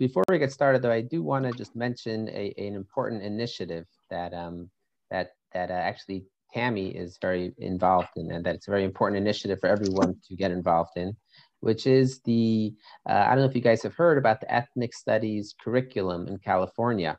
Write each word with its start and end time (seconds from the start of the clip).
before 0.00 0.24
we 0.30 0.38
get 0.38 0.50
started, 0.50 0.80
though, 0.80 0.90
I 0.90 1.02
do 1.02 1.22
want 1.22 1.44
to 1.44 1.52
just 1.52 1.76
mention 1.76 2.26
a, 2.30 2.54
an 2.56 2.74
important 2.74 3.22
initiative 3.22 3.84
that 4.08 4.32
um, 4.32 4.70
that 5.10 5.32
that 5.52 5.70
uh, 5.70 5.74
actually 5.74 6.24
Tammi 6.54 6.88
is 6.88 7.18
very 7.20 7.52
involved 7.58 8.08
in, 8.16 8.32
and 8.32 8.42
that 8.46 8.54
it's 8.54 8.66
a 8.66 8.70
very 8.70 8.84
important 8.84 9.20
initiative 9.20 9.60
for 9.60 9.66
everyone 9.66 10.16
to 10.26 10.34
get 10.34 10.50
involved 10.52 10.96
in, 10.96 11.14
which 11.60 11.86
is 11.86 12.20
the 12.22 12.72
uh, 13.08 13.24
I 13.26 13.34
don't 13.34 13.44
know 13.44 13.50
if 13.50 13.54
you 13.54 13.60
guys 13.60 13.82
have 13.82 13.94
heard 13.94 14.16
about 14.16 14.40
the 14.40 14.52
ethnic 14.52 14.94
studies 14.94 15.54
curriculum 15.62 16.26
in 16.28 16.38
California. 16.38 17.18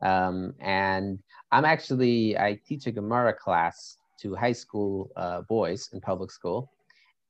Um, 0.00 0.54
and 0.58 1.18
I'm 1.52 1.66
actually 1.66 2.38
I 2.38 2.58
teach 2.66 2.86
a 2.86 2.92
Gemara 2.92 3.34
class 3.34 3.98
to 4.22 4.34
high 4.34 4.52
school 4.52 5.10
uh, 5.16 5.42
boys 5.42 5.90
in 5.92 6.00
public 6.00 6.30
school, 6.30 6.70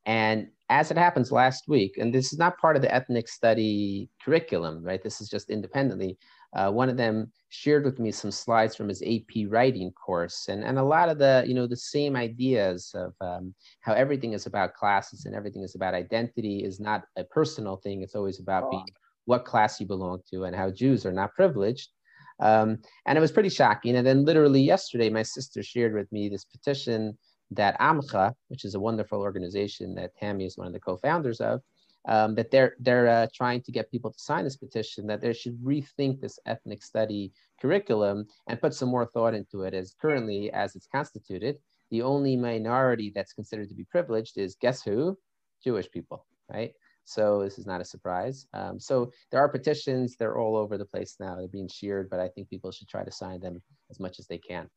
and 0.07 0.47
as 0.71 0.93
it 0.93 0.97
happens 0.97 1.33
last 1.33 1.67
week, 1.67 1.99
and 1.99 2.15
this 2.15 2.33
is 2.33 2.39
not 2.39 2.57
part 2.59 2.77
of 2.77 2.83
the 2.83 2.95
ethnic 2.95 3.27
study 3.29 4.09
curriculum, 4.25 4.83
right? 4.85 5.03
This 5.03 5.21
is 5.21 5.29
just 5.29 5.51
independently. 5.51 6.17
Uh, 6.55 6.71
one 6.71 6.89
of 6.89 6.97
them 6.97 7.31
shared 7.49 7.85
with 7.85 7.99
me 7.99 8.13
some 8.13 8.31
slides 8.31 8.77
from 8.77 8.89
his 8.89 9.03
AP 9.03 9.47
writing 9.49 9.91
course, 9.93 10.47
and, 10.49 10.63
and 10.63 10.79
a 10.79 10.83
lot 10.83 11.09
of 11.09 11.19
the, 11.19 11.45
you 11.47 11.55
know, 11.55 11.67
the 11.67 11.77
same 11.77 12.15
ideas 12.15 12.93
of 12.95 13.13
um, 13.21 13.53
how 13.81 13.93
everything 13.95 14.33
is 14.33 14.47
about 14.47 14.75
classes 14.75 15.27
and 15.27 15.35
everything 15.35 15.65
is 15.65 15.75
about 15.75 15.93
identity 15.93 16.63
is 16.65 16.79
not 16.79 17.03
a 17.17 17.25
personal 17.25 17.77
thing. 17.77 18.03
It's 18.03 18.15
always 18.15 18.39
about 18.39 18.71
being 18.71 18.87
what 19.25 19.45
class 19.45 19.81
you 19.81 19.87
belong 19.87 20.21
to 20.31 20.45
and 20.45 20.55
how 20.55 20.71
Jews 20.71 21.05
are 21.05 21.13
not 21.13 21.35
privileged. 21.35 21.89
Um, 22.41 22.79
and 23.07 23.19
it 23.19 23.21
was 23.21 23.33
pretty 23.33 23.51
shocking. 23.51 23.97
And 23.97 24.07
then 24.07 24.25
literally 24.25 24.63
yesterday, 24.63 25.11
my 25.11 25.23
sister 25.23 25.63
shared 25.63 25.95
with 25.95 26.11
me 26.13 26.29
this 26.29 26.45
petition 26.45 27.19
that 27.53 27.79
Amcha, 27.81 28.35
which 28.49 28.65
is 28.65 28.75
a 28.75 28.81
wonderful 28.81 29.21
organization 29.21 29.95
that 29.97 30.15
Tammi 30.17 30.45
is 30.45 30.57
one 30.57 30.67
of 30.67 30.73
the 30.73 30.81
co-founders 30.81 31.41
of, 31.41 31.61
um, 32.09 32.35
that 32.35 32.51
they're 32.51 32.77
they're 32.81 33.09
uh, 33.09 33.27
trying 33.35 33.61
to 33.63 33.73
get 33.73 33.91
people 33.91 34.11
to 34.11 34.19
sign 34.19 34.45
this 34.45 34.57
petition 34.57 35.07
that 35.07 35.21
they 35.21 35.33
should 35.33 35.59
rethink 35.63 36.21
this 36.21 36.39
ethnic 36.47 36.83
study 36.83 37.33
curriculum 37.61 38.27
and 38.49 38.61
put 38.61 38.75
some 38.75 38.89
more 38.89 39.07
thought 39.07 39.35
into 39.35 39.63
it. 39.63 39.75
As 39.75 39.95
currently, 40.01 40.51
as 40.53 40.77
it's 40.77 40.87
constituted, 40.87 41.59
the 41.91 42.03
only 42.03 42.37
minority 42.37 43.13
that's 43.15 43.33
considered 43.35 43.69
to 43.69 43.75
be 43.75 43.85
privileged 43.85 44.39
is 44.39 44.57
guess 44.61 44.83
who? 44.83 45.19
Jewish 45.63 45.91
people, 45.91 46.25
right? 46.51 46.73
So 47.05 47.43
this 47.43 47.59
is 47.59 47.67
not 47.67 47.81
a 47.81 47.85
surprise. 47.85 48.47
Um, 48.55 48.79
so 48.81 49.11
there 49.31 49.41
are 49.41 49.49
petitions; 49.49 50.17
they're 50.17 50.39
all 50.39 50.57
over 50.57 50.79
the 50.79 50.85
place 50.85 51.17
now. 51.21 51.37
They're 51.37 51.49
being 51.49 51.69
shared, 51.69 52.09
but 52.09 52.21
I 52.21 52.29
think 52.29 52.49
people 52.49 52.71
should 52.71 52.89
try 52.89 53.05
to 53.05 53.13
sign 53.13 53.41
them 53.41 53.61
as 53.91 54.01
much 54.01 54.19
as 54.19 54.27
they 54.27 54.39
can. 54.39 54.71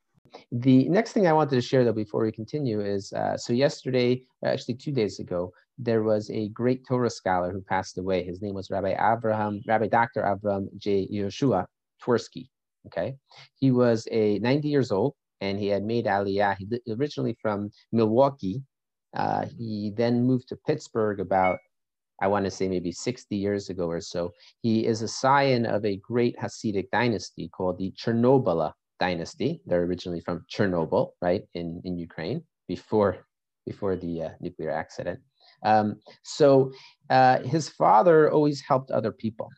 The 0.51 0.87
next 0.89 1.13
thing 1.13 1.27
I 1.27 1.33
wanted 1.33 1.55
to 1.55 1.61
share, 1.61 1.83
though, 1.83 1.93
before 1.93 2.23
we 2.23 2.31
continue, 2.31 2.81
is 2.81 3.11
uh, 3.13 3.37
so 3.37 3.53
yesterday, 3.53 4.23
actually 4.45 4.75
two 4.75 4.91
days 4.91 5.19
ago, 5.19 5.51
there 5.77 6.03
was 6.03 6.29
a 6.29 6.49
great 6.49 6.85
Torah 6.87 7.09
scholar 7.09 7.51
who 7.51 7.61
passed 7.61 7.97
away. 7.97 8.23
His 8.23 8.41
name 8.41 8.53
was 8.53 8.69
Rabbi 8.69 8.95
Abraham, 8.99 9.61
Rabbi 9.67 9.87
Dr. 9.87 10.25
Abraham 10.25 10.69
J. 10.77 11.07
Yehoshua 11.11 11.65
Twerski. 12.01 12.49
Okay, 12.87 13.15
he 13.55 13.71
was 13.71 14.07
a 14.11 14.39
90 14.39 14.67
years 14.67 14.91
old, 14.91 15.15
and 15.41 15.57
he 15.57 15.67
had 15.67 15.83
made 15.83 16.05
Aliyah. 16.05 16.57
He 16.57 16.67
originally 16.91 17.37
from 17.41 17.71
Milwaukee. 17.91 18.61
Uh, 19.15 19.45
he 19.57 19.93
then 19.95 20.23
moved 20.23 20.49
to 20.49 20.55
Pittsburgh 20.67 21.19
about 21.19 21.59
I 22.21 22.27
want 22.27 22.45
to 22.45 22.51
say 22.51 22.67
maybe 22.69 22.91
60 22.91 23.35
years 23.35 23.69
ago 23.69 23.89
or 23.89 23.99
so. 23.99 24.31
He 24.61 24.85
is 24.85 25.01
a 25.01 25.07
scion 25.07 25.65
of 25.65 25.83
a 25.83 25.97
great 25.97 26.37
Hasidic 26.37 26.89
dynasty 26.91 27.49
called 27.49 27.77
the 27.77 27.91
Chernobyl 27.91 28.71
dynasty. 29.05 29.51
They're 29.67 29.87
originally 29.89 30.21
from 30.27 30.37
Chernobyl, 30.53 31.05
right, 31.27 31.43
in, 31.59 31.67
in 31.87 31.93
Ukraine 32.09 32.39
before, 32.73 33.13
before 33.69 33.95
the 34.03 34.13
uh, 34.27 34.29
nuclear 34.45 34.71
accident. 34.83 35.19
Um, 35.71 35.87
so 36.37 36.71
uh, 37.17 37.37
his 37.53 37.65
father 37.81 38.17
always 38.35 38.59
helped 38.69 38.89
other 38.91 39.13
people 39.23 39.49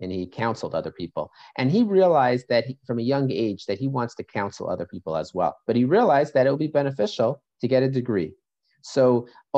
and 0.00 0.10
he 0.10 0.26
counseled 0.26 0.74
other 0.74 0.94
people. 1.02 1.24
And 1.58 1.70
he 1.76 1.82
realized 2.00 2.46
that 2.48 2.64
he, 2.68 2.74
from 2.86 2.98
a 2.98 3.10
young 3.14 3.28
age 3.46 3.62
that 3.66 3.78
he 3.82 3.88
wants 3.98 4.14
to 4.16 4.24
counsel 4.38 4.66
other 4.68 4.88
people 4.94 5.14
as 5.22 5.30
well. 5.38 5.52
But 5.66 5.76
he 5.76 5.84
realized 5.98 6.32
that 6.34 6.46
it 6.46 6.50
would 6.52 6.66
be 6.68 6.80
beneficial 6.82 7.30
to 7.60 7.68
get 7.68 7.82
a 7.82 7.96
degree. 8.00 8.32
So 8.94 9.04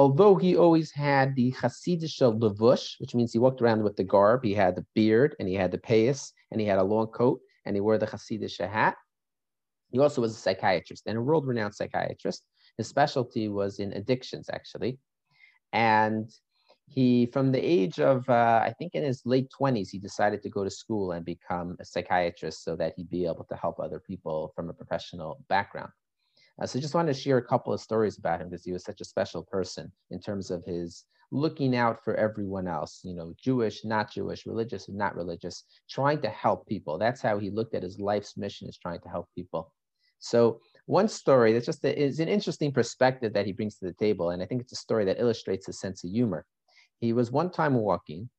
although 0.00 0.34
he 0.44 0.52
always 0.64 0.90
had 0.90 1.26
the 1.34 1.50
Hasidic 1.60 2.14
levush, 2.42 2.86
which 3.00 3.14
means 3.14 3.32
he 3.32 3.44
walked 3.44 3.62
around 3.62 3.82
with 3.86 3.96
the 3.96 4.10
garb, 4.14 4.40
he 4.44 4.54
had 4.64 4.74
the 4.76 4.86
beard 4.96 5.30
and 5.38 5.48
he 5.48 5.56
had 5.62 5.72
the 5.72 5.84
payas 5.88 6.32
and 6.50 6.60
he 6.60 6.66
had 6.66 6.80
a 6.80 6.90
long 6.94 7.08
coat 7.20 7.38
and 7.64 7.74
he 7.76 7.80
wore 7.80 7.98
the 7.98 8.06
Hasidic 8.06 8.56
hat. 8.78 8.96
He 9.94 10.00
also 10.00 10.20
was 10.20 10.32
a 10.32 10.40
psychiatrist 10.40 11.04
and 11.06 11.16
a 11.16 11.22
world-renowned 11.22 11.72
psychiatrist. 11.72 12.42
His 12.78 12.88
specialty 12.88 13.48
was 13.48 13.78
in 13.78 13.92
addictions, 13.92 14.50
actually. 14.52 14.98
And 15.72 16.28
he, 16.88 17.26
from 17.26 17.52
the 17.52 17.60
age 17.60 18.00
of, 18.00 18.28
uh, 18.28 18.60
I 18.64 18.74
think 18.76 18.96
in 18.96 19.04
his 19.04 19.22
late 19.24 19.48
20s, 19.56 19.90
he 19.90 20.00
decided 20.00 20.42
to 20.42 20.50
go 20.50 20.64
to 20.64 20.70
school 20.70 21.12
and 21.12 21.24
become 21.24 21.76
a 21.78 21.84
psychiatrist 21.84 22.64
so 22.64 22.74
that 22.74 22.94
he'd 22.96 23.08
be 23.08 23.24
able 23.24 23.46
to 23.48 23.54
help 23.54 23.78
other 23.78 24.00
people 24.00 24.52
from 24.56 24.68
a 24.68 24.72
professional 24.72 25.44
background. 25.48 25.92
Uh, 26.60 26.66
so 26.66 26.80
just 26.80 26.94
wanted 26.94 27.14
to 27.14 27.20
share 27.20 27.38
a 27.38 27.46
couple 27.46 27.72
of 27.72 27.80
stories 27.80 28.18
about 28.18 28.40
him 28.40 28.48
because 28.50 28.64
he 28.64 28.72
was 28.72 28.82
such 28.82 29.00
a 29.00 29.04
special 29.04 29.44
person 29.44 29.92
in 30.10 30.18
terms 30.18 30.50
of 30.50 30.64
his 30.64 31.04
looking 31.30 31.76
out 31.76 32.02
for 32.02 32.16
everyone 32.16 32.66
else, 32.66 33.00
you 33.04 33.14
know, 33.14 33.32
Jewish, 33.40 33.84
not 33.84 34.10
Jewish, 34.10 34.44
religious, 34.44 34.88
not 34.88 35.14
religious, 35.14 35.62
trying 35.88 36.20
to 36.22 36.30
help 36.30 36.66
people. 36.66 36.98
That's 36.98 37.22
how 37.22 37.38
he 37.38 37.50
looked 37.50 37.76
at 37.76 37.84
his 37.84 38.00
life's 38.00 38.36
mission 38.36 38.68
is 38.68 38.76
trying 38.76 39.00
to 39.02 39.08
help 39.08 39.28
people. 39.36 39.72
So 40.24 40.60
one 40.86 41.08
story 41.08 41.52
that's 41.52 41.66
just 41.66 41.84
a, 41.84 41.98
is 41.98 42.18
an 42.18 42.28
interesting 42.28 42.72
perspective 42.72 43.32
that 43.34 43.46
he 43.46 43.52
brings 43.52 43.76
to 43.76 43.86
the 43.86 43.92
table. 43.92 44.30
And 44.30 44.42
I 44.42 44.46
think 44.46 44.62
it's 44.62 44.72
a 44.72 44.76
story 44.76 45.04
that 45.04 45.20
illustrates 45.20 45.66
his 45.66 45.78
sense 45.78 46.02
of 46.02 46.10
humor. 46.10 46.46
He 47.00 47.12
was 47.12 47.30
one 47.30 47.50
time 47.50 47.74
walking 47.74 48.30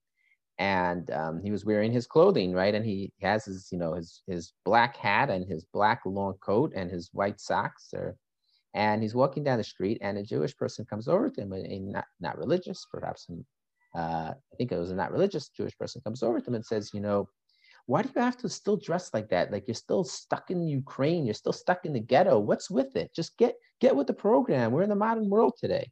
and 0.57 1.09
um, 1.11 1.41
he 1.43 1.51
was 1.51 1.65
wearing 1.65 1.91
his 1.91 2.07
clothing, 2.07 2.53
right? 2.53 2.73
And 2.73 2.85
he 2.85 3.11
has 3.21 3.45
his, 3.45 3.67
you 3.71 3.77
know, 3.77 3.93
his, 3.93 4.23
his 4.25 4.53
black 4.63 4.95
hat 4.95 5.29
and 5.29 5.47
his 5.47 5.65
black 5.73 6.01
long 6.05 6.35
coat 6.41 6.73
and 6.75 6.89
his 6.89 7.09
white 7.13 7.39
socks. 7.39 7.89
Or, 7.93 8.15
and 8.73 9.03
he's 9.03 9.15
walking 9.15 9.43
down 9.43 9.57
the 9.57 9.63
street 9.63 9.99
and 10.01 10.17
a 10.17 10.23
Jewish 10.23 10.55
person 10.55 10.85
comes 10.85 11.07
over 11.07 11.29
to 11.29 11.41
him, 11.41 11.53
a, 11.53 11.79
not, 11.79 12.05
not 12.19 12.37
religious, 12.37 12.85
perhaps, 12.91 13.27
uh, 13.95 14.33
I 14.33 14.55
think 14.57 14.71
it 14.71 14.77
was 14.77 14.91
a 14.91 14.95
not 14.95 15.11
religious 15.11 15.49
Jewish 15.49 15.77
person 15.77 16.01
comes 16.01 16.23
over 16.23 16.39
to 16.39 16.47
him 16.47 16.55
and 16.55 16.65
says, 16.65 16.91
you 16.93 16.99
know, 16.99 17.29
why 17.87 18.01
do 18.01 18.09
you 18.15 18.21
have 18.21 18.37
to 18.37 18.49
still 18.49 18.77
dress 18.77 19.13
like 19.13 19.29
that? 19.29 19.51
Like 19.51 19.67
you're 19.67 19.75
still 19.75 20.03
stuck 20.03 20.49
in 20.49 20.67
Ukraine, 20.67 21.25
you're 21.25 21.33
still 21.33 21.53
stuck 21.53 21.85
in 21.85 21.93
the 21.93 21.99
ghetto. 21.99 22.39
What's 22.39 22.69
with 22.69 22.95
it? 22.95 23.13
Just 23.15 23.37
get 23.37 23.55
get 23.79 23.95
with 23.95 24.07
the 24.07 24.13
program. 24.13 24.71
We're 24.71 24.83
in 24.83 24.89
the 24.89 24.95
modern 24.95 25.29
world 25.29 25.53
today. 25.59 25.91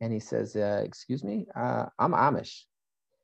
And 0.00 0.12
he 0.12 0.20
says, 0.20 0.56
uh, 0.56 0.82
excuse 0.84 1.22
me, 1.22 1.46
uh, 1.54 1.86
I'm 1.98 2.12
Amish. 2.12 2.64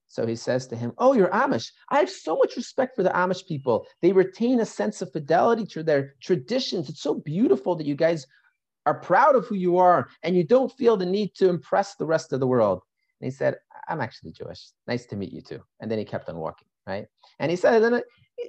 So 0.07 0.27
he 0.27 0.37
says 0.37 0.67
to 0.69 0.77
him, 0.77 0.93
Oh, 0.99 1.13
you're 1.13 1.31
Amish. 1.31 1.71
I 1.89 1.99
have 1.99 2.11
so 2.11 2.37
much 2.37 2.57
respect 2.57 2.97
for 2.97 3.03
the 3.03 3.11
Amish 3.11 3.47
people. 3.47 3.87
They 4.03 4.13
retain 4.13 4.61
a 4.61 4.67
sense 4.67 5.03
of 5.03 5.13
fidelity 5.13 5.65
to 5.67 5.83
their 5.83 6.15
traditions. 6.21 6.89
It's 6.89 7.03
so 7.03 7.15
beautiful 7.15 7.77
that 7.77 7.87
you 7.87 7.95
guys 7.95 8.27
are 8.87 8.99
proud 8.99 9.37
of 9.37 9.47
who 9.47 9.55
you 9.55 9.77
are 9.79 10.09
and 10.23 10.37
you 10.37 10.45
don't 10.45 10.73
feel 10.73 10.97
the 10.97 11.07
need 11.07 11.35
to 11.37 11.49
impress 11.49 11.95
the 11.95 12.07
rest 12.07 12.33
of 12.33 12.41
the 12.41 12.47
world. 12.47 12.83
And 13.21 13.27
he 13.27 13.31
said, 13.31 13.57
I'm 13.89 14.01
actually 14.01 14.33
Jewish. 14.33 14.71
Nice 14.87 15.07
to 15.07 15.17
meet 15.17 15.33
you 15.33 15.43
too. 15.43 15.61
And 15.81 15.91
then 15.91 15.99
he 15.99 16.05
kept 16.05 16.29
on 16.29 16.39
walking, 16.39 16.67
right? 16.87 17.07
And 17.39 17.51
he 17.51 17.57
said, 17.57 17.83
then, 17.83 18.03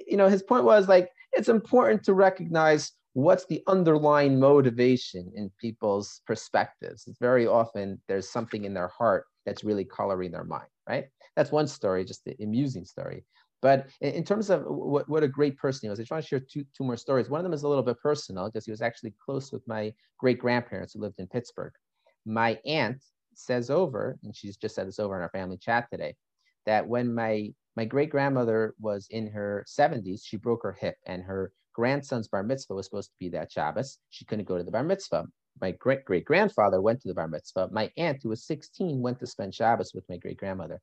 you 0.06 0.16
know, 0.16 0.28
his 0.28 0.42
point 0.42 0.64
was 0.64 0.88
like, 0.88 1.08
it's 1.32 1.48
important 1.48 2.04
to 2.04 2.14
recognize 2.14 2.92
what's 3.14 3.46
the 3.46 3.62
underlying 3.66 4.38
motivation 4.40 5.30
in 5.34 5.50
people's 5.60 6.20
perspectives. 6.26 7.04
It's 7.06 7.18
very 7.18 7.46
often 7.46 8.00
there's 8.08 8.30
something 8.30 8.64
in 8.64 8.74
their 8.74 8.88
heart 8.88 9.24
that's 9.44 9.64
really 9.64 9.84
coloring 9.84 10.32
their 10.32 10.44
mind, 10.44 10.68
right? 10.88 11.06
That's 11.36 11.52
one 11.52 11.66
story, 11.66 12.04
just 12.04 12.24
the 12.24 12.34
amusing 12.42 12.84
story. 12.84 13.24
But 13.60 13.88
in, 14.00 14.14
in 14.14 14.24
terms 14.24 14.50
of 14.50 14.64
what, 14.66 15.08
what 15.08 15.22
a 15.22 15.28
great 15.28 15.56
person 15.56 15.80
he 15.82 15.90
was, 15.90 15.98
I 15.98 16.02
just 16.02 16.10
want 16.10 16.24
to 16.24 16.28
share 16.28 16.40
two, 16.40 16.64
two 16.76 16.84
more 16.84 16.96
stories. 16.96 17.28
One 17.28 17.40
of 17.40 17.44
them 17.44 17.52
is 17.52 17.62
a 17.62 17.68
little 17.68 17.84
bit 17.84 18.00
personal 18.00 18.46
because 18.46 18.64
he 18.64 18.70
was 18.70 18.82
actually 18.82 19.14
close 19.24 19.52
with 19.52 19.66
my 19.66 19.92
great 20.18 20.38
grandparents 20.38 20.94
who 20.94 21.00
lived 21.00 21.18
in 21.18 21.26
Pittsburgh. 21.26 21.72
My 22.24 22.58
aunt 22.64 23.02
says 23.34 23.70
over, 23.70 24.18
and 24.22 24.34
she's 24.34 24.56
just 24.56 24.74
said 24.74 24.88
this 24.88 24.98
over 24.98 25.16
in 25.16 25.22
our 25.22 25.30
family 25.30 25.58
chat 25.58 25.86
today, 25.90 26.14
that 26.66 26.86
when 26.86 27.14
my 27.14 27.50
my 27.76 27.84
great 27.84 28.10
grandmother 28.10 28.74
was 28.80 29.06
in 29.10 29.28
her 29.28 29.64
70s, 29.68 30.20
she 30.24 30.36
broke 30.36 30.62
her 30.62 30.72
hip, 30.72 30.96
and 31.06 31.22
her 31.22 31.52
grandson's 31.72 32.28
bar 32.28 32.42
mitzvah 32.42 32.74
was 32.74 32.86
supposed 32.86 33.10
to 33.10 33.16
be 33.18 33.28
that 33.30 33.50
Shabbos. 33.50 33.98
She 34.10 34.24
couldn't 34.24 34.48
go 34.48 34.58
to 34.58 34.64
the 34.64 34.70
bar 34.70 34.82
mitzvah. 34.82 35.26
My 35.60 35.72
great 35.72 36.04
great 36.04 36.24
grandfather 36.24 36.80
went 36.80 37.00
to 37.02 37.08
the 37.08 37.14
bar 37.14 37.28
mitzvah. 37.28 37.68
My 37.72 37.90
aunt, 37.96 38.22
who 38.22 38.30
was 38.30 38.44
16, 38.44 39.00
went 39.00 39.18
to 39.20 39.26
spend 39.26 39.54
Shabbos 39.54 39.92
with 39.94 40.08
my 40.08 40.16
great 40.16 40.36
grandmother. 40.36 40.80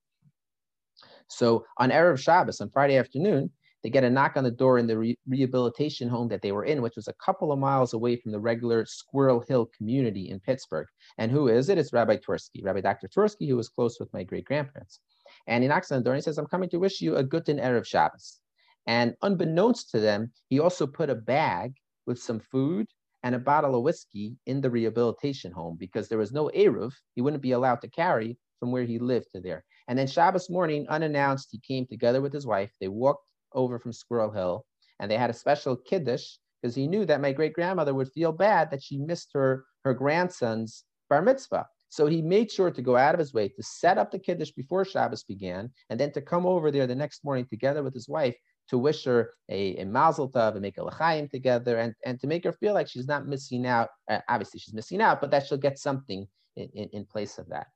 So 1.28 1.66
on 1.78 1.92
Erev 1.92 2.19
Shabbos, 2.19 2.62
on 2.62 2.69
Friday 2.69 2.98
afternoon, 2.98 3.52
they 3.84 3.90
get 3.90 4.04
a 4.04 4.10
knock 4.10 4.36
on 4.36 4.44
the 4.44 4.52
door 4.52 4.78
in 4.78 4.88
the 4.88 4.98
re- 4.98 5.18
rehabilitation 5.28 6.10
home 6.10 6.28
that 6.30 6.42
they 6.42 6.52
were 6.52 6.66
in, 6.66 6.81
which 6.81 6.98
was 6.98 7.08
a 7.08 7.14
couple 7.14 7.52
of 7.52 7.60
miles 7.60 7.94
away 7.94 8.18
from 8.18 8.31
the 8.31 8.40
regular 8.40 8.86
Squirrel 8.86 9.40
Hill 9.48 9.69
community 9.78 10.30
in 10.30 10.40
Pittsburgh. 10.40 10.88
And 11.18 11.31
who 11.31 11.48
is 11.48 11.69
it? 11.69 11.78
It's 11.78 11.94
Rabbi 11.94 12.18
Twerski, 12.18 12.64
Rabbi 12.64 12.81
Dr. 12.81 13.08
Twerski, 13.08 13.48
who 13.48 13.56
was 13.56 13.69
close 13.69 13.98
with 14.00 14.12
my 14.14 14.24
great 14.24 14.46
grandparents. 14.46 15.00
And 15.48 15.64
door 15.64 16.14
and 16.14 16.16
he 16.16 16.22
says, 16.22 16.38
I'm 16.38 16.48
coming 16.48 16.70
to 16.70 16.78
wish 16.78 17.02
you 17.02 17.16
a 17.16 17.24
good 17.24 17.46
Erev 17.46 17.86
Shabbos. 17.86 18.40
And 18.88 19.16
unbeknownst 19.22 19.92
to 19.92 20.00
them, 20.00 20.31
he 20.50 20.60
also 20.60 20.88
put 20.88 21.10
a 21.10 21.16
bag 21.16 21.74
with 22.06 22.20
some 22.20 22.40
food 22.40 22.88
and 23.24 23.36
a 23.36 23.40
bottle 23.40 23.76
of 23.76 23.84
whiskey 23.84 24.36
in 24.46 24.62
the 24.62 24.70
rehabilitation 24.70 25.52
home 25.52 25.78
because 25.80 26.08
there 26.08 26.18
was 26.18 26.31
no 26.31 26.50
Eruv 26.56 26.94
he 27.16 27.22
wouldn't 27.22 27.44
be 27.44 27.52
allowed 27.52 27.81
to 27.81 27.90
carry 27.90 28.38
from 28.60 28.72
where 28.72 28.84
he 28.84 29.00
lived 29.00 29.28
to 29.34 29.42
there. 29.42 29.64
And 29.88 29.98
then 29.98 30.08
Shabbos 30.08 30.50
morning, 30.50 30.88
unannounced, 30.88 31.50
he 31.52 31.60
came 31.60 31.86
together 31.86 32.22
with 32.22 32.34
his 32.34 32.46
wife. 32.46 32.72
They 32.80 32.88
walked 32.88 33.26
over 33.54 33.80
from 33.80 33.94
Squirrel 33.94 34.31
Hill 34.31 34.66
and 35.00 35.10
they 35.10 35.18
had 35.18 35.30
a 35.30 35.34
special 35.34 35.76
kiddush 35.76 36.38
because 36.62 36.76
he 36.76 36.88
knew 36.88 37.06
that 37.06 37.22
my 37.22 37.31
great 37.31 37.54
grandmother 37.54 37.94
would 37.94 38.12
feel 38.12 38.31
bad 38.31 38.72
that 38.72 38.84
she 38.84 38.98
missed 38.98 39.30
her, 39.34 39.66
her 39.84 39.94
grandson's 39.94 40.84
bar 41.10 41.22
mitzvah. 41.22 41.68
So 41.90 42.06
he 42.06 42.22
made 42.22 42.52
sure 42.52 42.72
to 42.72 42.82
go 42.82 42.96
out 42.96 43.16
of 43.16 43.20
his 43.20 43.34
way 43.34 43.50
to 43.50 43.64
set 43.64 43.98
up 43.98 44.12
the 44.12 44.20
kiddush 44.20 44.52
before 44.52 44.86
Shabbos 44.86 45.24
began, 45.24 45.72
and 45.90 46.00
then 46.00 46.12
to 46.14 46.22
come 46.22 46.46
over 46.46 46.72
there 46.72 46.88
the 46.88 46.96
next 46.96 47.26
morning 47.26 47.46
together 47.50 47.84
with 47.84 47.94
his 47.94 48.08
wife 48.08 48.36
to 48.70 48.78
wish 48.78 49.04
her 49.06 49.34
a, 49.50 49.78
a 49.78 49.86
mazel 49.86 50.30
tov 50.30 50.52
and 50.52 50.62
make 50.62 50.78
a 50.78 50.84
l'chaim 50.84 51.28
together, 51.28 51.78
and, 51.80 51.96
and 52.06 52.20
to 52.20 52.28
make 52.28 52.44
her 52.44 52.54
feel 52.54 52.76
like 52.76 52.88
she's 52.88 53.08
not 53.08 53.28
missing 53.28 53.66
out. 53.66 53.90
Uh, 54.10 54.20
obviously, 54.30 54.60
she's 54.60 54.76
missing 54.76 55.02
out, 55.02 55.20
but 55.20 55.32
that 55.32 55.48
she'll 55.48 55.58
get 55.58 55.80
something 55.80 56.28
in, 56.56 56.70
in, 56.76 56.90
in 56.94 57.06
place 57.06 57.40
of 57.40 57.50
that. 57.50 57.68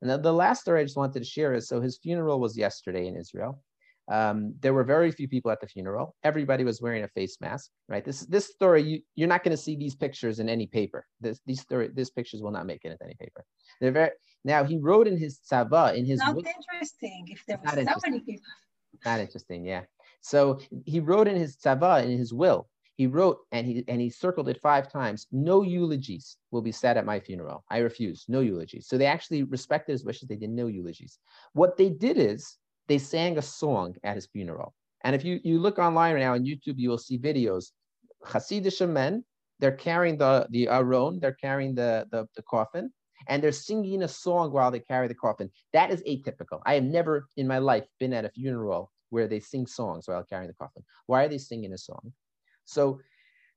And 0.00 0.10
the, 0.10 0.16
the 0.16 0.32
last 0.32 0.62
story 0.62 0.80
I 0.80 0.84
just 0.84 0.96
wanted 0.96 1.18
to 1.18 1.24
share 1.24 1.52
is 1.52 1.68
so 1.68 1.80
his 1.80 1.98
funeral 1.98 2.40
was 2.40 2.56
yesterday 2.56 3.06
in 3.06 3.16
Israel. 3.16 3.62
Um, 4.10 4.54
there 4.60 4.72
were 4.72 4.84
very 4.84 5.10
few 5.12 5.28
people 5.28 5.50
at 5.50 5.60
the 5.60 5.66
funeral. 5.66 6.14
Everybody 6.24 6.64
was 6.64 6.80
wearing 6.80 7.04
a 7.04 7.08
face 7.08 7.38
mask, 7.40 7.70
right? 7.88 8.04
This 8.04 8.20
this 8.20 8.46
story 8.46 8.82
you, 8.82 9.00
you're 9.16 9.28
not 9.28 9.44
going 9.44 9.56
to 9.56 9.62
see 9.62 9.76
these 9.76 9.94
pictures 9.94 10.38
in 10.38 10.48
any 10.48 10.66
paper. 10.66 11.04
This 11.20 11.40
these 11.44 11.60
story 11.60 11.90
these 11.92 12.10
pictures 12.10 12.40
will 12.40 12.50
not 12.50 12.66
make 12.66 12.84
it 12.84 12.88
in 12.88 12.98
any 13.04 13.14
paper. 13.20 13.44
They're 13.80 13.92
very 13.92 14.10
now 14.44 14.64
he 14.64 14.78
wrote 14.78 15.08
in 15.08 15.18
his 15.18 15.40
tzava 15.40 15.94
in 15.94 16.06
his 16.06 16.20
not 16.20 16.36
interesting 16.36 17.26
if 17.28 17.44
there 17.46 17.60
were 17.62 17.70
so 17.70 18.00
many 18.06 18.20
people. 18.20 18.44
Not 19.04 19.20
interesting, 19.20 19.64
yeah. 19.64 19.82
So 20.22 20.60
he 20.86 21.00
wrote 21.00 21.28
in 21.28 21.36
his 21.36 21.56
tzava 21.56 22.02
in 22.02 22.16
his 22.16 22.32
will. 22.32 22.68
He 22.96 23.06
wrote 23.06 23.38
and 23.52 23.66
he 23.66 23.84
and 23.88 24.00
he 24.00 24.08
circled 24.08 24.48
it 24.48 24.60
five 24.60 24.90
times. 24.90 25.26
No 25.30 25.62
eulogies 25.62 26.38
will 26.50 26.62
be 26.62 26.72
said 26.72 26.96
at 26.96 27.04
my 27.04 27.20
funeral. 27.20 27.62
I 27.70 27.78
refuse. 27.78 28.24
No 28.26 28.40
eulogies. 28.40 28.88
So 28.88 28.96
they 28.96 29.06
actually 29.06 29.42
respected 29.42 29.92
his 29.92 30.04
wishes. 30.04 30.28
They 30.28 30.36
did 30.36 30.50
no 30.50 30.66
eulogies. 30.66 31.18
What 31.52 31.76
they 31.76 31.90
did 31.90 32.16
is 32.16 32.56
they 32.88 32.98
sang 32.98 33.38
a 33.38 33.42
song 33.42 33.94
at 34.02 34.16
his 34.16 34.26
funeral. 34.26 34.74
And 35.04 35.14
if 35.14 35.24
you, 35.24 35.40
you 35.44 35.58
look 35.58 35.78
online 35.78 36.14
right 36.14 36.20
now 36.20 36.34
on 36.34 36.44
YouTube, 36.44 36.74
you 36.76 36.90
will 36.90 36.98
see 36.98 37.18
videos. 37.18 37.66
Hasidic 38.26 38.88
men, 38.88 39.24
they're 39.60 39.72
carrying 39.72 40.16
the, 40.18 40.46
the 40.50 40.68
aron, 40.68 41.20
they're 41.20 41.32
carrying 41.40 41.74
the, 41.74 42.06
the, 42.10 42.26
the 42.34 42.42
coffin, 42.42 42.90
and 43.28 43.42
they're 43.42 43.52
singing 43.52 44.02
a 44.02 44.08
song 44.08 44.52
while 44.52 44.70
they 44.70 44.80
carry 44.80 45.06
the 45.06 45.14
coffin. 45.14 45.50
That 45.72 45.90
is 45.90 46.02
atypical. 46.02 46.60
I 46.66 46.74
have 46.74 46.84
never 46.84 47.28
in 47.36 47.46
my 47.46 47.58
life 47.58 47.84
been 48.00 48.12
at 48.12 48.24
a 48.24 48.30
funeral 48.30 48.90
where 49.10 49.28
they 49.28 49.40
sing 49.40 49.66
songs 49.66 50.08
while 50.08 50.24
carrying 50.24 50.48
the 50.48 50.54
coffin. 50.54 50.82
Why 51.06 51.24
are 51.24 51.28
they 51.28 51.38
singing 51.38 51.72
a 51.72 51.78
song? 51.78 52.12
So 52.64 53.00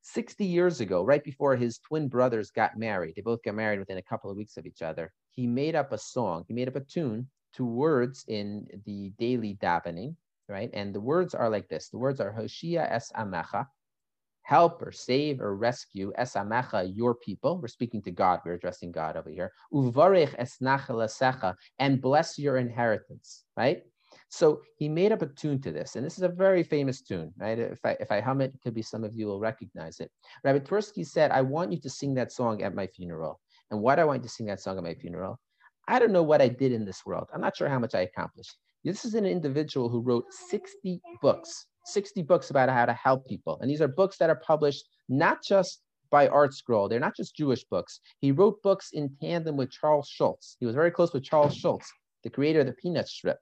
60 0.04 0.45
years 0.45 0.81
ago, 0.81 1.04
right 1.04 1.24
before 1.24 1.56
his 1.56 1.80
twin 1.80 2.07
brothers 2.07 2.51
got 2.51 2.77
married, 2.77 3.13
they 3.16 3.22
both 3.22 3.44
got 3.44 3.56
married 3.56 3.80
within 3.80 3.98
a 3.98 4.04
couple 4.04 4.31
of 4.31 4.38
weeks 4.38 4.57
of 4.57 4.66
each 4.66 4.81
other, 4.81 5.12
he 5.30 5.48
made 5.48 5.75
up 5.75 5.92
a 5.92 5.98
song, 5.98 6.44
he 6.48 6.54
made 6.54 6.68
up 6.68 6.75
a 6.75 6.81
tune 6.81 7.27
to 7.53 7.65
words 7.65 8.25
in 8.27 8.68
the 8.86 9.12
daily 9.19 9.57
davening, 9.62 10.15
right? 10.48 10.69
And 10.74 10.94
the 10.94 11.01
words 11.01 11.33
are 11.33 11.50
like 11.50 11.68
this. 11.69 11.89
The 11.89 11.98
words 11.98 12.19
are 12.19 12.33
Hoshia 12.33 12.89
es 12.92 13.12
amecha, 13.13 13.68
help 14.44 14.81
or 14.81 14.92
save 14.92 15.42
or 15.42 15.56
rescue 15.56 16.12
es 16.15 16.33
amecha, 16.33 16.92
your 16.95 17.15
people. 17.15 17.59
We're 17.59 17.68
speaking 17.68 18.01
to 18.03 18.12
God. 18.12 18.42
We're 18.45 18.53
addressing 18.53 18.92
God 18.92 19.18
over 19.18 19.30
here. 19.30 19.51
Uvarech 19.74 20.36
es 20.38 20.57
nachalasecha, 20.62 21.56
and 21.80 22.01
bless 22.01 22.38
your 22.38 22.57
inheritance, 22.57 23.44
right? 23.56 23.83
So 24.30 24.62
he 24.77 24.88
made 24.88 25.12
up 25.12 25.21
a 25.21 25.27
tune 25.27 25.62
to 25.62 25.71
this, 25.71 25.95
and 25.95 26.06
this 26.06 26.18
is 26.18 26.24
a 26.24 26.30
very 26.30 26.63
famous 26.63 27.01
tune, 27.01 27.33
right? 27.38 27.59
If 27.59 27.80
I 27.83 27.98
if 28.00 28.12
I 28.12 28.21
hum 28.21 28.42
it, 28.42 28.53
it 28.53 28.62
could 28.62 28.74
be 28.74 28.81
some 28.81 29.03
of 29.03 29.13
you 29.13 29.27
will 29.27 29.39
recognize 29.39 30.00
it. 30.00 30.09
Rabbi 30.44 30.59
Twerski 30.59 31.06
said, 31.06 31.31
"I 31.31 31.42
want 31.42 31.71
you 31.71 31.80
to 31.81 31.89
sing 31.89 32.13
that 32.15 32.31
song 32.31 32.62
at 32.62 32.74
my 32.74 32.88
funeral." 32.88 33.39
And 33.69 33.81
why 33.81 33.95
do 33.95 34.01
I 34.01 34.06
want 34.06 34.19
you 34.19 34.27
to 34.27 34.33
sing 34.33 34.48
that 34.48 34.59
song 34.59 34.77
at 34.77 34.83
my 34.83 34.94
funeral? 34.94 35.39
I 35.91 35.99
don't 35.99 36.13
know 36.13 36.23
what 36.23 36.41
I 36.41 36.47
did 36.47 36.71
in 36.71 36.85
this 36.85 37.05
world. 37.05 37.27
I'm 37.33 37.41
not 37.41 37.57
sure 37.57 37.67
how 37.67 37.77
much 37.77 37.95
I 37.95 38.01
accomplished. 38.01 38.55
This 38.85 39.03
is 39.03 39.13
an 39.13 39.25
individual 39.25 39.89
who 39.89 39.99
wrote 39.99 40.23
60 40.49 41.01
books, 41.21 41.65
60 41.88 42.21
books 42.21 42.49
about 42.49 42.69
how 42.69 42.85
to 42.85 42.93
help 42.93 43.27
people. 43.27 43.59
And 43.59 43.69
these 43.69 43.81
are 43.81 43.89
books 43.89 44.17
that 44.19 44.29
are 44.29 44.41
published 44.47 44.88
not 45.09 45.43
just 45.43 45.81
by 46.09 46.29
ArtScroll, 46.29 46.89
they're 46.89 47.01
not 47.01 47.17
just 47.17 47.35
Jewish 47.35 47.65
books. 47.65 47.99
He 48.19 48.31
wrote 48.31 48.61
books 48.63 48.91
in 48.93 49.17
tandem 49.21 49.57
with 49.57 49.69
Charles 49.69 50.07
Schulz. 50.07 50.55
He 50.61 50.65
was 50.65 50.75
very 50.75 50.91
close 50.91 51.11
with 51.11 51.23
Charles 51.23 51.55
Schulz, 51.57 51.85
the 52.23 52.29
creator 52.29 52.61
of 52.61 52.67
the 52.67 52.73
Peanut 52.73 53.09
Strip. 53.09 53.39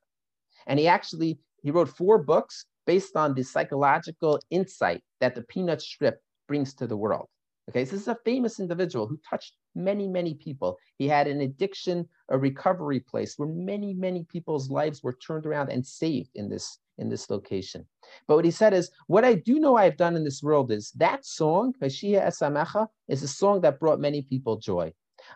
And 0.65 0.79
he 0.79 0.87
actually 0.87 1.37
he 1.61 1.69
wrote 1.69 1.89
four 1.89 2.17
books 2.17 2.65
based 2.87 3.15
on 3.15 3.35
the 3.35 3.43
psychological 3.43 4.39
insight 4.49 5.03
that 5.19 5.35
the 5.35 5.43
Peanut 5.43 5.83
Strip 5.83 6.19
brings 6.47 6.73
to 6.75 6.87
the 6.87 6.97
world. 6.97 7.27
Okay, 7.69 7.85
so 7.85 7.91
this 7.91 8.01
is 8.01 8.07
a 8.07 8.17
famous 8.25 8.59
individual 8.59 9.05
who 9.05 9.19
touched 9.29 9.53
many, 9.75 10.07
many 10.07 10.33
people. 10.33 10.77
He 10.97 11.07
had 11.07 11.27
an 11.27 11.41
addiction, 11.41 12.09
a 12.29 12.37
recovery 12.37 12.99
place 12.99 13.35
where 13.37 13.47
many, 13.47 13.93
many 13.93 14.23
people's 14.23 14.71
lives 14.71 15.03
were 15.03 15.13
turned 15.13 15.45
around 15.45 15.69
and 15.69 15.85
saved 15.85 16.31
in 16.33 16.49
this 16.49 16.79
in 16.97 17.09
this 17.09 17.29
location. 17.29 17.85
But 18.27 18.35
what 18.35 18.45
he 18.45 18.51
said 18.51 18.73
is, 18.73 18.91
what 19.07 19.23
I 19.23 19.35
do 19.35 19.59
know 19.59 19.77
I've 19.77 19.97
done 19.97 20.15
in 20.15 20.23
this 20.23 20.41
world 20.41 20.71
is 20.71 20.91
that 20.93 21.25
song, 21.25 21.73
Hoshia 21.81 22.21
es 22.21 22.39
amecha, 22.39 22.87
is 23.07 23.23
a 23.23 23.27
song 23.27 23.61
that 23.61 23.79
brought 23.79 23.99
many 23.99 24.23
people 24.23 24.57
joy. 24.57 24.91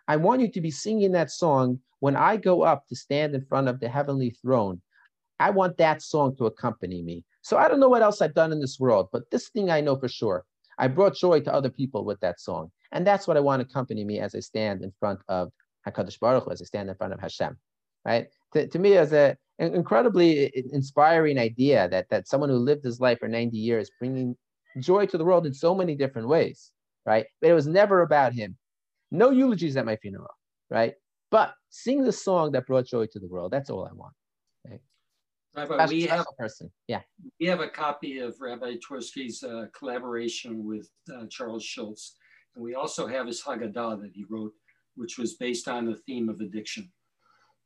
I 0.08 0.18
want 0.18 0.42
you 0.42 0.52
to 0.52 0.62
be 0.62 0.72
singing 0.72 1.12
that 1.12 1.32
song 1.32 1.80
when 2.00 2.16
I 2.16 2.36
go 2.38 2.64
up 2.64 2.88
to 2.88 2.96
stand 2.96 3.36
in 3.36 3.46
front 3.46 3.68
of 3.68 3.80
the 3.80 3.88
heavenly 3.88 4.32
throne. 4.32 4.82
I 5.40 5.52
want 5.52 5.78
that 5.78 6.02
song 6.02 6.36
to 6.38 6.48
accompany 6.48 7.04
me. 7.04 7.26
So 7.44 7.58
I 7.58 7.68
don't 7.68 7.80
know 7.80 7.90
what 7.90 8.02
else 8.02 8.22
I've 8.22 8.34
done 8.34 8.52
in 8.52 8.60
this 8.60 8.80
world, 8.80 9.10
but 9.12 9.30
this 9.30 9.50
thing 9.50 9.70
I 9.70 9.82
know 9.82 9.98
for 9.98 10.10
sure. 10.10 10.46
I 10.78 10.88
brought 10.88 11.16
joy 11.16 11.42
to 11.42 11.54
other 11.54 11.70
people 11.70 12.06
with 12.06 12.20
that 12.22 12.40
song. 12.40 12.72
And 12.92 13.06
that's 13.06 13.28
what 13.28 13.38
I 13.38 13.42
want 13.42 13.62
to 13.62 13.68
accompany 13.68 14.04
me 14.04 14.20
as 14.20 14.36
I 14.36 14.40
stand 14.40 14.84
in 14.84 14.92
front 15.00 15.20
of 15.28 15.50
HaKadosh 15.88 16.20
Baruch 16.20 16.46
Hu, 16.46 16.52
as 16.52 16.62
I 16.62 16.66
stand 16.66 16.90
in 16.90 16.96
front 16.96 17.14
of 17.14 17.20
Hashem, 17.20 17.58
right? 18.06 18.28
To, 18.54 18.68
to 18.68 18.80
me, 18.80 18.98
as 18.98 19.14
a, 19.14 19.36
an 19.60 19.74
incredibly 19.74 20.48
uh, 20.48 20.62
inspiring 20.72 21.38
idea 21.38 21.90
that, 21.90 22.10
that 22.10 22.28
someone 22.28 22.50
who 22.50 22.58
lived 22.58 22.84
his 22.84 23.00
life 23.00 23.20
for 23.20 23.28
90 23.28 23.58
years, 23.58 23.90
bringing 24.00 24.36
joy 24.80 25.06
to 25.08 25.18
the 25.18 25.26
world 25.26 25.46
in 25.46 25.54
so 25.54 25.76
many 25.76 25.96
different 25.96 26.28
ways, 26.28 26.72
right? 27.06 27.26
But 27.42 27.50
it 27.50 27.54
was 27.54 27.68
never 27.68 28.02
about 28.02 28.34
him. 28.34 28.58
No 29.12 29.30
eulogies 29.30 29.78
at 29.78 29.86
my 29.86 29.96
funeral, 29.98 30.34
right? 30.70 30.94
But 31.30 31.54
sing 31.70 32.04
the 32.04 32.12
song 32.12 32.52
that 32.52 32.68
brought 32.68 32.86
joy 32.86 33.08
to 33.08 33.20
the 33.20 33.28
world. 33.28 33.52
That's 33.52 33.70
all 33.70 33.86
I 33.86 33.94
want. 33.94 34.14
Rabbi, 35.56 35.86
we 35.88 36.02
have 36.04 36.26
person. 36.38 36.72
Yeah. 36.88 37.02
We 37.40 37.46
have 37.46 37.60
a 37.60 37.70
copy 37.70 38.20
of 38.20 38.36
Rabbi 38.40 38.76
Twerski's 38.78 39.44
uh, 39.44 39.66
collaboration 39.78 40.66
with 40.66 40.90
uh, 41.14 41.26
Charles 41.30 41.64
Schulz. 41.64 42.16
and 42.56 42.64
we 42.64 42.74
also 42.74 43.06
have 43.06 43.28
his 43.28 43.42
Haggadah 43.42 44.02
that 44.02 44.12
he 44.14 44.26
wrote, 44.30 44.54
which 44.96 45.18
was 45.18 45.36
based 45.36 45.68
on 45.68 45.86
the 45.86 45.96
theme 46.08 46.28
of 46.30 46.40
addiction. 46.40 46.92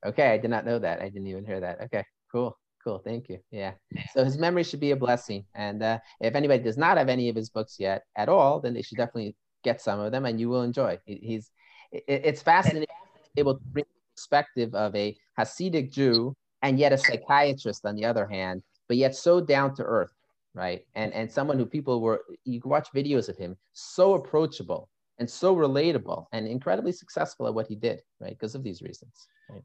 Okay, 0.06 0.32
I 0.32 0.38
did 0.38 0.52
not 0.52 0.66
know 0.66 0.80
that. 0.80 1.02
I 1.02 1.10
didn't 1.10 1.28
even 1.28 1.46
hear 1.46 1.60
that. 1.62 1.82
Okay, 1.82 2.04
cool, 2.32 2.58
cool. 2.84 3.00
Thank 3.00 3.30
you. 3.30 3.40
Yeah. 3.52 3.74
So 4.14 4.24
his 4.24 4.38
memory 4.38 4.64
should 4.64 4.80
be 4.80 4.92
a 4.92 4.96
blessing, 4.96 5.46
and 5.56 5.82
uh, 5.82 6.00
if 6.20 6.36
anybody 6.36 6.62
does 6.62 6.78
not 6.78 6.98
have 6.98 7.10
any 7.10 7.30
of 7.30 7.36
his 7.36 7.50
books 7.50 7.78
yet 7.80 8.04
at 8.16 8.30
all, 8.30 8.60
then 8.60 8.74
they 8.74 8.82
should 8.82 8.98
definitely 8.98 9.36
get 9.64 9.82
some 9.82 10.00
of 10.00 10.12
them, 10.12 10.26
and 10.26 10.40
you 10.40 10.50
will 10.50 10.64
enjoy. 10.64 11.00
He's 11.06 11.52
it's 11.92 12.42
fascinating 12.42 12.88
to 13.24 13.30
be 13.34 13.40
able 13.40 13.56
to 13.56 13.64
bring 13.72 13.86
the 13.86 14.16
perspective 14.16 14.76
of 14.76 14.94
a 14.96 15.16
Hasidic 15.40 15.92
Jew 15.92 16.36
and 16.62 16.80
yet 16.80 16.94
a 16.94 16.98
psychiatrist 16.98 17.86
on 17.86 17.96
the 17.96 18.06
other 18.06 18.28
hand, 18.28 18.64
but 18.88 18.98
yet 18.98 19.16
so 19.16 19.40
down 19.42 19.76
to 19.76 19.84
earth, 19.84 20.14
right? 20.54 20.86
And 20.96 21.14
and 21.14 21.32
someone 21.32 21.58
who 21.58 21.66
people 21.66 22.02
were 22.02 22.24
you 22.44 22.62
can 22.62 22.70
watch 22.70 22.90
videos 22.94 23.30
of 23.30 23.38
him 23.38 23.58
so 23.74 24.14
approachable 24.14 24.90
and 25.20 25.30
so 25.30 25.56
relatable 25.56 26.28
and 26.32 26.48
incredibly 26.48 26.92
successful 26.92 27.48
at 27.48 27.54
what 27.54 27.68
he 27.68 27.76
did, 27.76 28.02
right? 28.20 28.38
Because 28.38 28.56
of 28.56 28.64
these 28.64 28.82
reasons. 28.82 29.28
Right? 29.50 29.64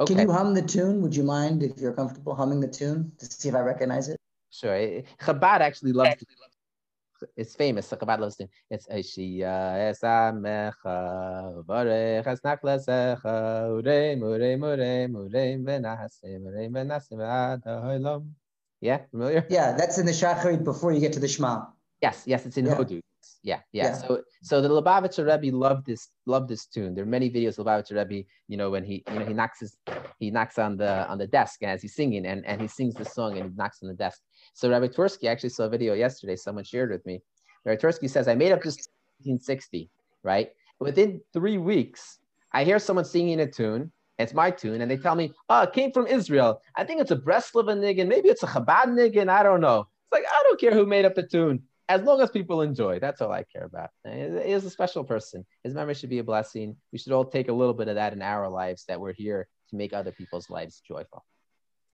Okay. 0.00 0.14
Can 0.14 0.26
you 0.26 0.32
hum 0.32 0.54
the 0.54 0.62
tune? 0.62 1.02
Would 1.02 1.14
you 1.14 1.22
mind 1.22 1.62
if 1.62 1.78
you're 1.78 1.92
comfortable 1.92 2.34
humming 2.34 2.60
the 2.60 2.68
tune 2.68 3.12
to 3.18 3.26
see 3.26 3.48
if 3.48 3.54
I 3.54 3.60
recognize 3.60 4.08
it? 4.08 4.18
Sure. 4.50 4.74
Eh, 4.74 4.98
eh, 4.98 5.02
Chabad 5.20 5.60
actually 5.60 5.92
loves 5.92 6.22
it's 7.36 7.54
famous. 7.54 7.88
Chabad 7.88 8.20
loves 8.20 8.40
it. 8.40 8.50
It's 8.70 8.86
Aishia 8.88 9.92
Esamecha 9.92 11.64
Varech 11.64 12.24
Venasim 15.64 16.42
Venasim 16.72 17.20
Ad 17.22 17.62
Yeah, 18.80 18.98
familiar? 19.10 19.46
Yeah, 19.48 19.72
that's 19.72 19.98
in 19.98 20.06
the 20.06 20.12
Shacharit 20.12 20.64
before 20.64 20.92
you 20.92 21.00
get 21.00 21.12
to 21.14 21.20
the 21.20 21.28
Shema. 21.28 21.66
Yes, 22.00 22.24
yes, 22.26 22.46
it's 22.46 22.56
in 22.56 22.66
yeah. 22.66 22.74
Hodu. 22.74 23.00
Yeah, 23.44 23.58
yeah, 23.72 23.86
yeah. 23.86 23.94
So, 23.94 24.22
so 24.42 24.60
the 24.60 24.68
Lubavitcher 24.68 25.26
Rebbe 25.26 25.56
loved 25.56 25.84
this, 25.84 26.10
loved 26.26 26.48
this 26.48 26.66
tune. 26.66 26.94
There 26.94 27.02
are 27.02 27.06
many 27.06 27.28
videos 27.28 27.58
of 27.58 27.66
Lubavitcher 27.66 27.96
Rebbe. 27.96 28.26
You 28.46 28.56
know, 28.56 28.70
when 28.70 28.84
he, 28.84 29.02
you 29.10 29.18
know, 29.18 29.24
he 29.24 29.34
knocks 29.34 29.60
his, 29.60 29.76
he 30.20 30.30
knocks 30.30 30.58
on 30.58 30.76
the 30.76 31.08
on 31.08 31.18
the 31.18 31.26
desk 31.26 31.62
as 31.64 31.82
he's 31.82 31.94
singing, 31.94 32.26
and 32.26 32.46
and 32.46 32.60
he 32.60 32.68
sings 32.68 32.94
the 32.94 33.04
song 33.04 33.36
and 33.36 33.50
he 33.50 33.56
knocks 33.56 33.82
on 33.82 33.88
the 33.88 33.94
desk. 33.94 34.20
So 34.54 34.70
Rabbi 34.70 34.88
Twerski 34.88 35.24
actually 35.24 35.48
saw 35.48 35.64
a 35.64 35.68
video 35.68 35.94
yesterday. 35.94 36.36
Someone 36.36 36.64
shared 36.64 36.90
with 36.90 37.04
me. 37.04 37.20
Rabbi 37.64 37.80
Twerski 37.80 38.08
says, 38.08 38.28
"I 38.28 38.36
made 38.36 38.52
up 38.52 38.62
this 38.62 38.76
1960, 39.18 39.90
right? 40.22 40.50
Within 40.78 41.20
three 41.32 41.58
weeks, 41.58 42.18
I 42.52 42.62
hear 42.62 42.78
someone 42.78 43.04
singing 43.04 43.40
a 43.40 43.50
tune. 43.50 43.90
It's 44.18 44.34
my 44.34 44.52
tune, 44.52 44.82
and 44.82 44.90
they 44.90 44.98
tell 44.98 45.16
me, 45.16 45.32
oh, 45.48 45.62
it 45.62 45.72
came 45.72 45.90
from 45.90 46.06
Israel. 46.06 46.60
I 46.76 46.84
think 46.84 47.00
it's 47.00 47.10
a 47.10 47.16
Breslov 47.16 47.64
niggin, 47.64 48.06
maybe 48.06 48.28
it's 48.28 48.44
a 48.44 48.46
Chabad 48.46 48.86
niggin. 48.86 49.28
I 49.28 49.42
don't 49.42 49.60
know. 49.60 49.80
It's 49.80 50.12
like 50.12 50.24
I 50.30 50.42
don't 50.44 50.60
care 50.60 50.72
who 50.72 50.86
made 50.86 51.04
up 51.04 51.16
the 51.16 51.26
tune 51.26 51.62
as 51.92 52.02
long 52.02 52.20
as 52.20 52.30
people 52.30 52.62
enjoy, 52.62 52.98
that's 52.98 53.20
all 53.20 53.30
I 53.30 53.44
care 53.44 53.64
about. 53.64 53.90
He 54.04 54.52
is 54.52 54.64
a 54.64 54.70
special 54.70 55.04
person. 55.04 55.44
His 55.62 55.74
memory 55.74 55.94
should 55.94 56.10
be 56.10 56.20
a 56.20 56.24
blessing. 56.24 56.76
We 56.90 56.98
should 56.98 57.12
all 57.12 57.24
take 57.24 57.48
a 57.48 57.52
little 57.52 57.74
bit 57.74 57.88
of 57.88 57.96
that 57.96 58.12
in 58.14 58.22
our 58.22 58.48
lives 58.48 58.84
that 58.88 59.00
we're 59.00 59.12
here 59.12 59.46
to 59.70 59.76
make 59.76 59.92
other 59.92 60.12
people's 60.12 60.48
lives 60.48 60.80
joyful. 60.86 61.22